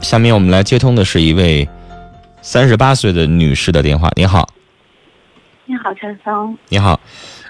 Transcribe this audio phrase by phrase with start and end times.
[0.00, 1.68] 下面我们来接通的是一位
[2.40, 4.10] 三十八岁的女士的电话。
[4.14, 4.48] 你好，
[5.66, 6.56] 你好，陈峰。
[6.68, 6.98] 你好，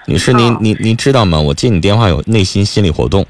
[0.07, 1.39] 女士，您您您知道吗？
[1.39, 3.25] 我接你电话有内心心理活动。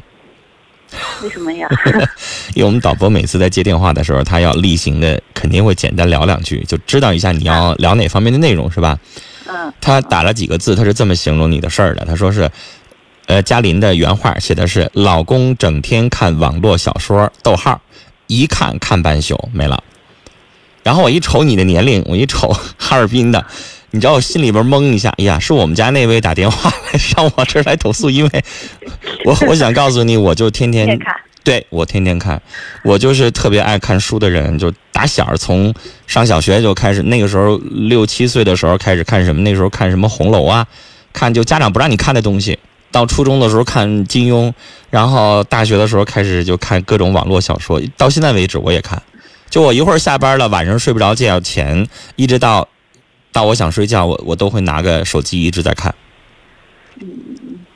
[1.21, 1.68] 为什么呀？
[2.55, 8.98] 因为我们导播每次在接电话的时候，他要例行的肯定会简单聊两句，就知道一下你要聊哪方面的内容，是吧？
[9.48, 9.72] 嗯。
[9.80, 12.06] 他打了几个字，他是这么形容你的事儿的。
[12.06, 12.50] 他说是，
[13.28, 17.80] 呃，嘉林的原话写的是：老公整天看网络小说，逗号，
[18.30, 19.84] 一看看半宿，没了。
[20.84, 23.44] 然后我一瞅你的年龄，我一瞅 哈尔滨的，
[23.90, 28.44] 你知道我心里边懵一下，哎呀，是我们家那位打电话来上我这儿来投诉，因为
[29.26, 31.16] 我我想告诉你，我就天天看。
[31.44, 32.40] 对我天天看，
[32.84, 35.73] 我就是特别爱看书的人，就打小从
[36.05, 40.68] 上小学就开始，那个时候六七岁的时候开始看什么，那时候看什么红楼啊，
[41.12, 42.59] 看就家长不让你看的东西。
[42.91, 44.52] 到初中的时候看金庸，
[44.89, 49.02] 然后大学的时候开始就看各种网络小说，到现在为止我也看。
[49.49, 52.67] 就我一会儿下班了，晚上睡不着觉前，一直到
[53.31, 55.93] 到我想睡觉，我我都会拿个手机一直在看。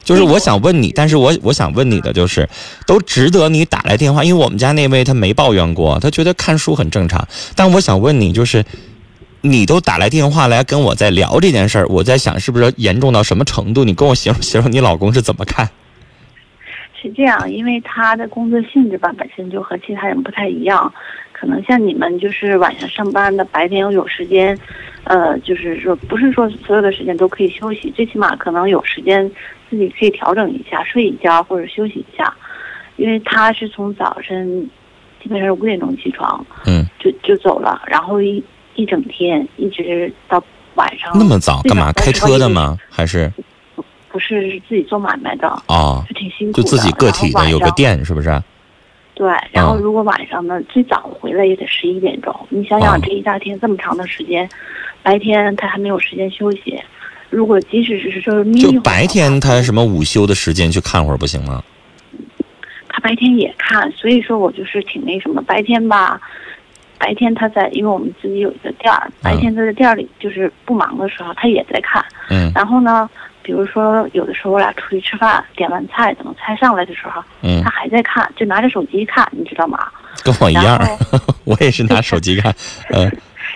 [0.03, 2.47] 就是我想问你，但是我我想问你的就是，
[2.85, 7.25] 都值得你打来电话，因为我们家那位他没抱怨过，他觉得看书很正常。
[7.55, 8.65] 但我想问你，就是
[9.45, 13.83] 你都打来电话来跟我在聊这件事儿，我在想是不是严重到什么程度？
[13.83, 15.69] 你跟我形容形容你老公是怎么看？
[16.99, 20.91] 是这样，因为他的工作性质吧，本身就和其他人不太一样，
[21.33, 24.57] 可能像你们就是晚上上班的，白天又有时间。
[25.03, 29.29] 呃，就是说，不是说所有的时间都可以休息，最起码可能有时间
[29.69, 32.33] 自己可以调整一下，睡一觉或者休息一下。
[32.95, 34.69] 因为他是从早晨
[35.21, 38.41] 基本上是五点钟起床，嗯，就就走了，然后一
[38.75, 40.43] 一整天一直到
[40.75, 41.11] 晚上。
[41.15, 41.91] 那么早干嘛？
[41.93, 42.77] 开车的吗？
[42.89, 43.31] 还是？
[44.11, 45.47] 不是，是自己做买卖的。
[45.67, 46.63] 哦，就挺辛苦的。
[46.63, 48.41] 就自己个体的有个店，是不是？
[49.15, 52.35] 对，然后如果晚上呢，最早回来也得十一点钟。
[52.49, 54.49] 你想想，这一大天这么长的时间。
[55.03, 56.81] 白天他还没有时间休息，
[57.29, 61.63] 如果即使是说眯就白天他什么午休的时间去看会儿不行吗？
[62.89, 65.41] 他白天也看，所以说我就是挺那什么。
[65.41, 66.21] 白天吧，
[67.03, 72.01] 白天他在，因为我们自己有一个店儿，白天他在店里就是不忙的时候，他也在看。
[72.29, 72.49] 嗯。
[72.55, 73.09] 然后呢，
[73.41, 79.79] 比如说有的时候我俩出去吃饭，点完菜等菜上来的时候，嗯，他还在看，就拿着手机看，你知道吗？
[80.23, 80.79] 跟我一样，
[81.43, 82.55] 我也是拿手机看，
[82.95, 83.11] 嗯。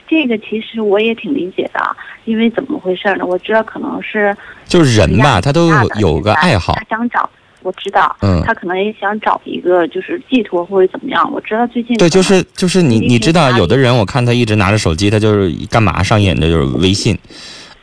[0.09, 3.25] 这个其实我也挺理解的，因为怎么回事呢？
[3.25, 4.35] 我知道可能是
[4.65, 5.69] 就是人吧，他都
[5.99, 7.29] 有个爱好，他想找，
[7.63, 11.29] 我知道，嗯，他可能也想找一个就是寄托或者怎么样。
[11.31, 17.18] 我知道最近对，就是就是你你知道，有的人我看他一直拿着手机，他就是干嘛上瘾的，就是微信。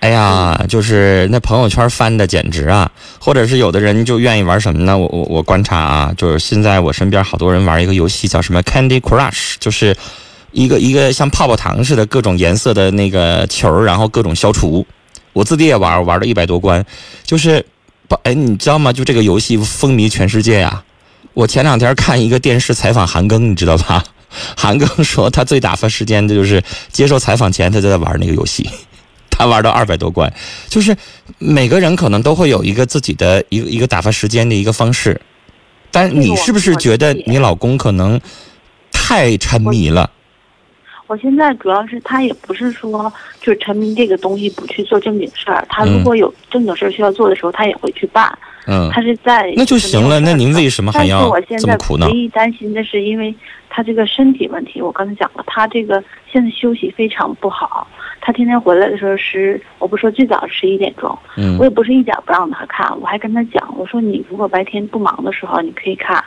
[0.01, 4.97] 哎呀，就是那朋友圈翻的简直啊，或者是有的人就愿意玩什么呢？
[4.97, 9.97] 我我我观察啊，就是现在我身边好多人玩一个游戏叫什么 Candy Crush，就是。
[10.57, 14.87] 一个一个像泡泡糖似的各种颜色的那个球，然后各种消除。
[15.33, 16.81] 我自己也玩，玩了一百多关，
[17.25, 17.67] 就是，
[18.23, 18.93] 哎，你知道吗？
[18.93, 20.83] 就这个游戏风靡全世界呀。
[21.33, 24.05] 我前两天看一个电视采访韩庚，你知道吧？
[24.57, 28.69] 韩庚说他最打发时间的就是接受采访前他就在玩那个游戏，
[29.31, 30.33] 他玩到二百多关。
[30.69, 30.97] 就是
[31.39, 35.21] 每个人可能都会有一个自己的一个一个打发时间的一个方式，
[35.91, 38.21] 但你是不是觉得你老公可能
[38.91, 40.11] 太沉迷了？
[41.07, 48.37] 我现在主要是他也不是说就是沉迷这个东西不去做正经事儿，他如果有正经事儿需要做的时候，他也会去办。
[48.67, 50.19] 嗯，他是在那就行了。
[50.21, 52.07] 那您为什么还要这么苦呢？
[52.07, 53.35] 唯一担心的是，因为
[53.69, 57.87] 他这个身体问题，我刚才讲了，他这个现在休息非常不好。
[58.23, 66.25] 他天天回来的时候是，我不说最早十一点钟，嗯，我也不是一点不让他看，我还跟他讲，我说你如果白天不忙的时候，你可以看。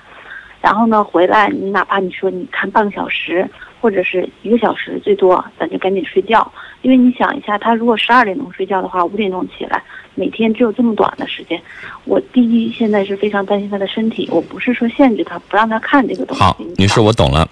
[0.67, 6.51] 然后呢，回来你哪怕你说你看半个小时或者是一个小时最多，咱就赶紧睡觉。
[6.81, 9.81] 因为你想一下，他如果十二点钟睡觉的话，五点钟起来，
[10.13, 11.57] 每天只有这么短的时间。
[12.03, 16.43] 我第一现在是非常担心他的身体，我不是说限制他不让他看这个东西。
[16.43, 17.47] 好，女士，我懂了。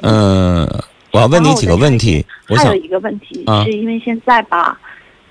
[0.00, 0.66] 嗯，
[1.12, 2.24] 我要问你几个问题。
[2.48, 4.80] 我还有一个问题，是因为现在吧，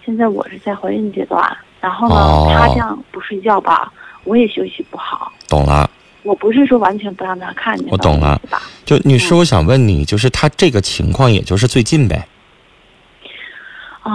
[0.06, 3.92] 现在我是在怀孕阶段，然后呢，他这样不睡觉吧，
[4.26, 5.32] 我也休息不好。
[5.48, 5.90] 懂了。
[6.24, 8.40] 我不是说完全不让他看见，我懂了。
[8.86, 12.28] 就女士，我想问你，就是他这个情况，也就是最近呗，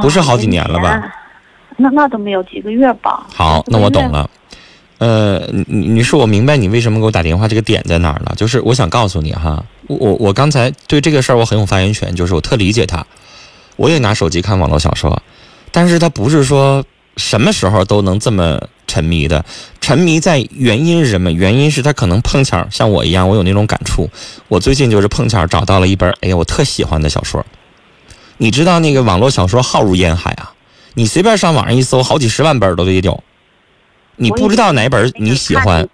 [0.03, 1.15] 不是好几年了吧？
[1.77, 3.27] 那那都没有几个月吧？
[3.33, 4.29] 好，那我懂了。
[4.99, 8.33] 呃，女士，我明白你为什么给我打电话，这个点在哪儿了？
[8.37, 13.05] 就是我想告诉你哈，我我刚才对这个事儿我很有发言权，就是我特理解他，
[13.77, 15.21] 我也拿手机看网络小说，
[15.73, 16.83] 但是他不是说
[17.17, 19.45] 什么时候都能这么沉迷的？
[19.81, 21.31] 沉迷在原因是什么？
[21.31, 24.09] 原因是他可能碰巧像我一样，我有那种感触。
[24.49, 27.45] 我最近就是碰巧找到了一本，哎呀，我特喜欢的小说。
[28.39, 30.53] 你知道那个网络小说浩如烟海啊，
[30.95, 33.23] 你随便上网上一搜，好几十万本都得有。
[34.17, 35.89] 你不知道哪本你喜欢，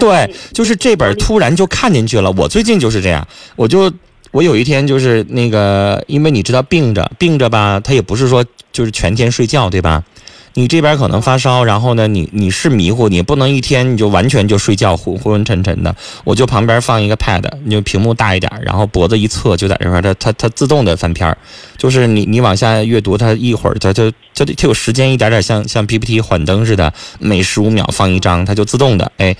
[0.00, 2.30] 对，就是这本突然就看进去了。
[2.32, 3.92] 我最近就是这样，我就
[4.36, 10.04] 我有一天就是那个，因为你知道病着病着吧，他也不是说就是全天睡觉，对吧？
[10.52, 15.96] 你这边可能发烧，然后呢，你你是迷糊，你不能一天你就完全就睡觉昏昏沉沉的。
[16.24, 21.38] 我就旁边放一个 pad，你就屏幕大一点，然后脖子一侧就在这块，它它它自动的翻篇儿，
[21.78, 29.34] 就是你你往下阅读，它一会儿它就它它有时间一点点像像 PPT 缓灯似的，每十五秒放一张，它就自动的，哎，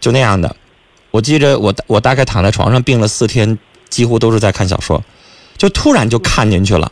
[0.00, 0.54] 就那样的。
[1.10, 3.58] 我记着我我大概躺在床上病了四天，
[3.90, 5.02] 几乎都是在看小说，
[5.58, 6.90] 就突然就看进去了。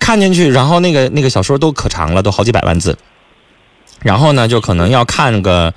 [0.00, 2.98] 看进去，然后那个那个小说都可长了，都好几百万字。
[4.02, 5.72] 然后呢，就可能要看个，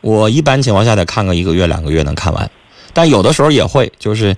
[0.00, 2.50] 我一般情况下得看个一个月两个月能看完。
[2.92, 4.36] 但有的时候也会，就是，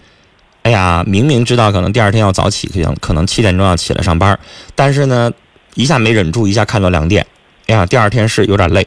[0.62, 4.39] 哎呀，明明知道可能第二天要早起，可能可能七点钟要起来上班，
[4.75, 5.33] 但是呢，
[5.75, 7.27] 一下没忍住，一下看到两点，
[7.67, 8.87] 哎呀，第二天是有点累。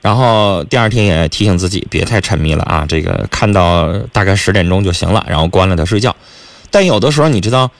[0.00, 6.14] 然后第二天也提醒自己别太沉迷了啊，这个看到大概十点钟就行了，然后关了它睡觉。
[6.70, 7.70] 但有的时候你知道。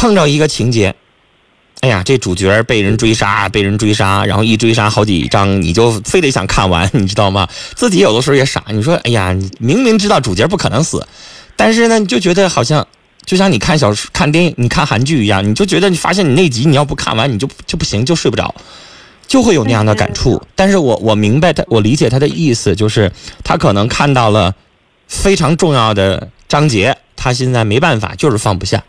[0.00, 0.94] 碰着一个情节，
[1.80, 7.48] 哎呀，这主角被人追杀，被人追杀，然后一追杀好几章，你就非得想看完，你知道吗？
[7.74, 11.04] 自己有的时候也傻，你说，哎呀，你明明知道主角不可能死，
[11.56, 12.86] 但是呢，你就觉得好像
[13.24, 18.54] 就像你看小说、看电影、你看韩剧一样，你就觉得你发现你那集你要不看完，你就就不行，就睡不着，
[19.28, 20.42] 就会有那样的感触。
[20.56, 23.12] 但是我我明白他，我理解他的意思，就是
[23.44, 24.52] 他可能看到了
[25.06, 28.82] 非常重要的章节，他现在没办法，就是放不下。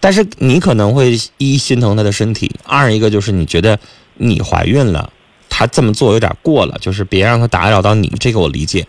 [0.00, 3.78] 但是你可能会一心疼他的身体，二一个就是你觉得
[4.14, 5.12] 你怀孕了，
[5.48, 8.86] 他这么做有点过了，就是别让他打扰到你，这个我理解。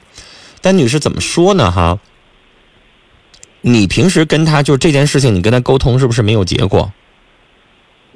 [0.62, 1.72] 但女士怎么说呢？
[1.72, 1.98] 哈，
[3.62, 6.92] 你平时跟他就这件事情，你跟他沟通是不是没有结果？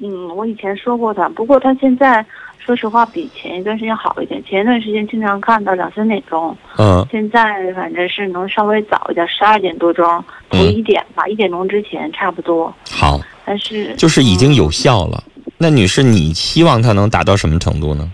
[0.01, 2.25] 嗯，我以前说过他，不过他现在。
[2.59, 4.43] 说实话，比前一段时间好一点。
[4.43, 10.05] 前一段时间经常看到两三点钟，嗯，现在反正是能稍微早一点，十二点多钟，
[10.49, 12.71] 头一点吧，一点钟之前差不多。
[12.91, 15.23] 好，但是就是已经有效了。
[15.57, 18.07] 那女士，你希望它能达到什么程度呢？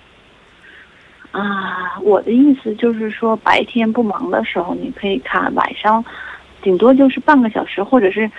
[1.32, 6.06] 啊，我的意思就是说，白天不忙的时候你可以看，晚上
[6.62, 8.30] 顶多就是半个小时，或者是。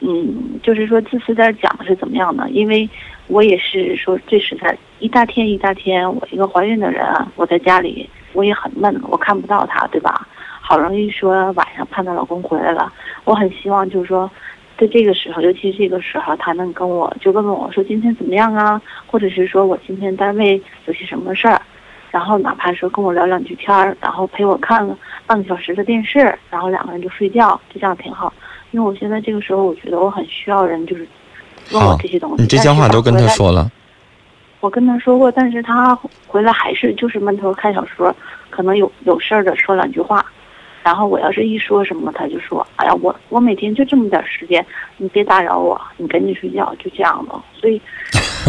[0.00, 2.48] 嗯，就是说自私点讲是怎么样呢？
[2.50, 2.88] 因为
[3.28, 7.02] 我也是说最实在，一大天一大天，我一个怀孕的人，
[7.34, 10.28] 我在家里我也很闷，我看不到他，对吧？
[10.60, 12.92] 好容易说晚上盼到老公回来了，
[13.24, 14.30] 我很希望就是说，
[14.76, 18.80] 在这个时候，尤其这个时候，他能跟我就问问我说今天怎么样啊？
[19.06, 21.62] 或者是说我今天单位有些什么事儿，
[22.10, 24.86] 然后哪怕说跟我聊两句天儿，然后陪我看
[25.26, 26.18] 半个小时的电视，
[26.50, 28.32] 然后两个人就睡觉，就这样挺好。
[28.72, 31.06] 因为我现在这个时候，我觉得我很需要人，就是
[31.72, 32.42] 问我这些东西。
[32.42, 33.70] 你这些话都跟他说了。
[34.60, 35.96] 我跟他说过，但是他
[36.26, 38.14] 回来还是就是闷头看小说，
[38.50, 40.24] 可能有有事儿的说两句话，
[40.82, 44.64] 然后我要是一说什么，他就说：“哎呀，我我每天就这么点时间，
[44.96, 47.80] 你别打扰我，你赶紧睡觉。”就这样的，所以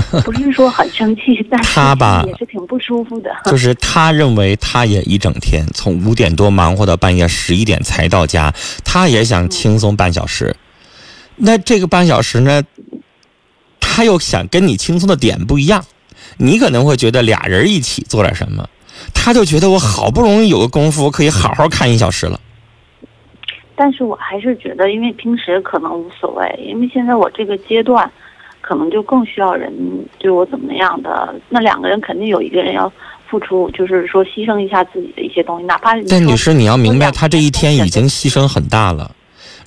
[0.25, 3.29] 不是说很生气，但是他吧也是挺不舒服的。
[3.45, 8.53] 就是他认为他也一整天从五点多忙活到半夜十一点才到家，
[8.83, 10.55] 他也想轻松半小时。
[11.35, 12.63] 那这个半小时呢，
[13.79, 15.83] 他又想跟你轻松的点不一样。
[16.37, 18.67] 你可能会觉得俩人一起做点什么，
[19.13, 22.39] 他就觉得我好不容易有个功夫，可以好好看一小时了。
[23.75, 28.11] 但是我还是觉得，因为平时可能无所谓，因为现在我这个阶段，
[28.67, 29.71] 可能就更需要人
[30.19, 31.33] 对我怎么样的。
[31.47, 32.91] 那两个人肯定有一个人要
[33.29, 35.95] 付出，就是说牺牲一下自己的一些东西，哪怕。
[36.09, 39.09] 但女士，你要明白，她这一天已经牺牲很大了。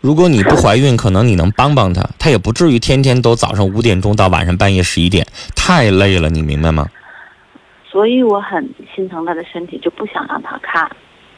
[0.02, 5.26] 如果你不怀孕，可能你能帮帮她，她也不至于天天都早上五点钟到晚上半夜十一点，
[5.56, 6.86] 太累了，你明白吗？
[7.90, 10.86] 所以我很心疼她的身体，就不想让她看。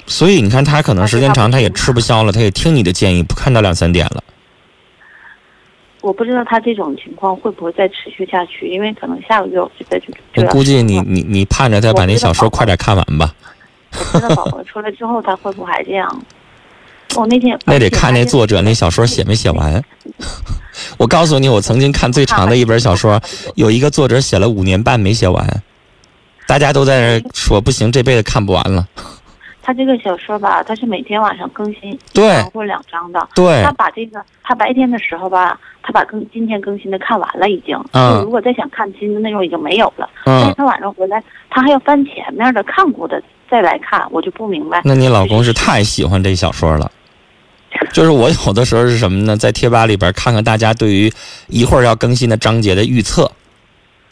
[0.07, 4.25] 所以你看，她可能时间长，她也吃不消了，她也听你的建议，不看到两三点了。
[6.03, 10.13] 我不知道他这种情况会不会再持续下去，因为可能下个月我就再去。
[10.37, 13.35] 我估计你你你盼着他把那小说快点看完吧。
[14.13, 16.23] 我知道宝宝出来之后他会不会还这样？
[17.15, 19.83] 我那天 那得看那作者那小说写没写完。
[20.99, 23.21] 我告诉你，我曾经看最长的一本小说，
[23.55, 25.63] 有一个作者写了五年半没写完，
[26.47, 28.89] 大家都在那说不行，这辈子看不完了。
[29.63, 33.29] 他这个小说吧，他是每天晚上更新一对张或两章的。
[33.35, 37.79] 对他把这个，他白天的时候吧，他把更今天更新的看完了，已经。
[37.93, 40.11] 嗯就如果再想看新的内容，已经没有了。
[40.25, 44.83] 但是嗯，他晚上回来，他还要翻前面的看过的再来看，我就不明白。
[44.85, 46.91] 那你老公是太喜欢这小说了。
[47.93, 49.37] 就是我有的时候是什么呢？
[49.37, 51.13] 在贴吧里边看看大家对于
[51.49, 53.31] 一会儿要更新的章节的预测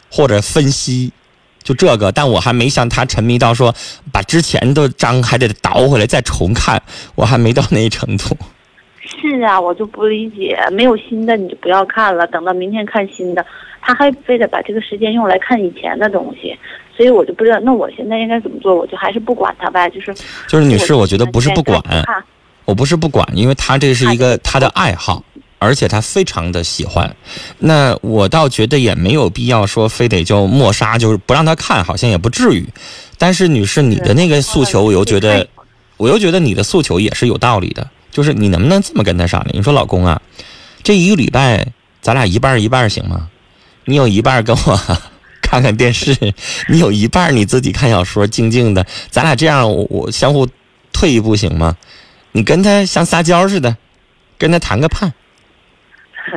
[0.09, 1.11] 或者分析，
[1.63, 2.11] 就这个。
[2.11, 3.73] 但我还没像他沉迷到说
[4.11, 6.81] 把之前的章还得倒回来再重看，
[7.15, 8.35] 我还没到那程度。
[9.03, 13.45] 是啊，我就不理解，没有新的你就不要看了，等到明天看新的，
[13.81, 16.57] 他还非得把这个时间用来看以前的东西，
[16.95, 18.73] 所以我就不知道，那我现在应该怎么做？
[18.73, 20.13] 我就还是不管他呗，就是
[20.47, 21.81] 就是女士，我觉得不是不管，
[22.63, 25.21] 我不是不管，因为他这是一个他的爱好，
[25.61, 27.15] 而且他非常的喜欢。
[27.59, 32.67] 那我倒觉得也没有必要说非得就抹杀，就是不让他看，好像也不至于。
[33.19, 35.47] 但是女士，你的那个诉求，我又觉得，
[35.97, 37.87] 我又觉得你的诉求也是有道理的。
[38.11, 39.55] 就是你能不能这么跟他商量？
[39.55, 40.19] 你说老公啊，
[40.81, 41.67] 这一个礼拜
[42.01, 43.29] 咱俩一半一半行吗？
[43.85, 44.99] 你有一半跟我
[45.41, 46.33] 看看电视，
[46.67, 50.47] 你有一半你自己看小说，静静的，咱俩这样我我相互
[50.91, 51.77] 退一步行吗？
[52.31, 53.77] 你跟他像撒娇似的，
[54.37, 55.13] 跟他谈个判，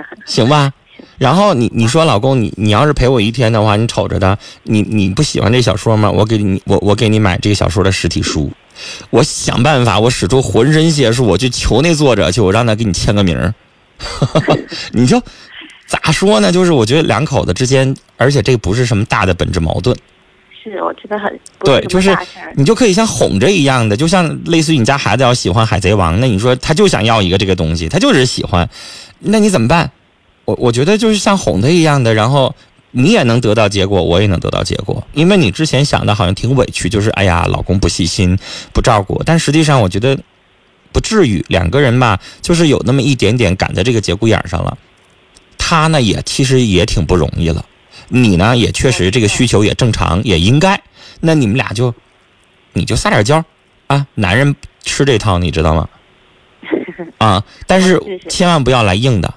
[0.26, 0.72] 行吧？
[1.18, 6.10] 然后你你说老公，你你要是陪我一天的话，你瞅着他，你你不喜欢这小说吗？
[6.10, 8.50] 我给你我我给你买这个小说的实体书，
[9.10, 13.54] 我想办法，我使出浑身解数，我去求那作者去，我让他给你签个名儿。
[14.92, 15.22] 你就
[15.86, 16.50] 咋说呢？
[16.50, 19.96] 就是我觉得两口子之间，而且这不是什么大的本质矛盾，
[20.62, 22.16] 是我觉得很对，就是
[22.56, 28.68] 你就可以像哄着一样的，就像类似于你家孩子要喜欢海贼王，那你说他就想要一个这个东西，他就是喜欢，
[29.18, 29.90] 那你怎么办？
[30.44, 32.54] 我我觉得就是像哄他一样的，然后
[32.90, 38.38] 你也能得到结果，我也能得到结果，因为你之前想的好像挺委屈，就是哎呀，老公不细心
[38.72, 40.18] 不照顾，但实际上我觉得
[40.92, 44.76] 不至于，两个人吧，就是有那么一点点赶在这个节骨眼上了，
[45.56, 47.64] 他呢也其实也挺不容易了，
[48.08, 50.80] 你呢也确实这个需求也正常，也应该。
[51.20, 51.94] 那你们俩就，
[52.74, 53.42] 你就撒点娇，
[53.86, 55.88] 啊，男人吃这套，你知道吗？
[57.18, 59.34] 啊，但是 千万不要来硬的。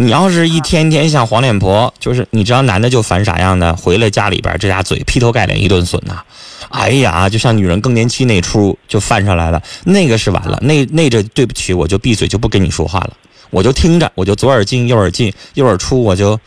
[0.00, 6.22] 你要是一天天像黄脸婆，就是你知道男的就烦啥样的，回来家里边这家嘴劈头盖脸一顿损呐、
[6.68, 13.16] 哎呀，就像女人更年期那出就犯上来了，那个是完了，那那这对不起，我就闭嘴就不跟你说话了，
[13.50, 16.38] 我就听着，我就左耳进右耳进，右耳出，我就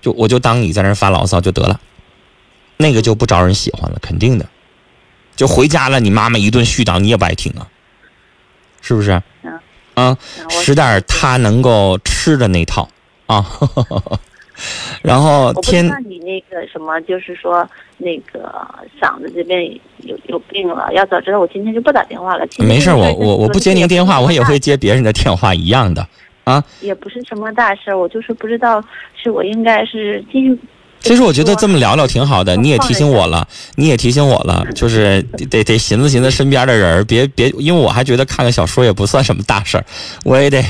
[0.00, 1.80] 就我就当你在那发牢骚就得了。
[2.76, 4.46] 那个就不招人喜欢了，肯定的。
[5.34, 7.66] 就回家了，你妈妈一顿絮叨，你也不爱听啊，
[8.80, 9.20] 是不是？
[9.42, 9.55] 嗯
[9.96, 10.16] 啊，
[10.48, 12.88] 使点儿他能够吃的那套
[13.26, 13.44] 啊。
[15.02, 18.50] 然后天那你那个什么，就是说那个
[19.00, 19.62] 嗓子这边
[19.98, 22.46] 有有病了，要早知道我今天就不打电话了。
[22.58, 26.06] 没事我我我不接您电话，我也会接别人的电话一样的
[26.44, 26.62] 啊。
[26.80, 28.82] 也不是什么大事儿，我就是不知道
[29.14, 30.58] 是我应该是继续。
[31.06, 33.46] 其实我觉得这么聊聊挺好的，你也提醒我了，
[33.76, 39.84] 你也提醒我了，就是得得得寻思寻思身边的人儿，别别，因为我还觉得看个小说也不算什么大事儿，
[40.24, 40.64] 我也得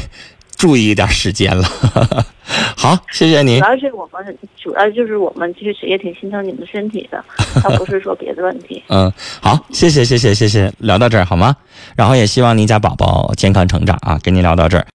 [0.57, 1.67] 注意一点时间了。
[2.77, 3.65] 好，谢谢您主。
[3.65, 7.25] 要是我们，主要就是我们其实也挺心疼你们身体的，
[7.63, 8.83] 倒不是说别的问题。
[8.89, 11.57] 嗯，好，谢谢谢谢谢谢，聊到这儿好吗？
[11.97, 14.85] 然后也希望您家宝宝健康成长啊，跟您聊到这儿。